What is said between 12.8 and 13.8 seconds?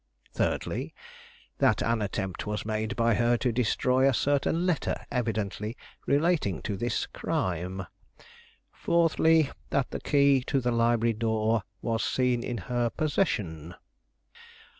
possession.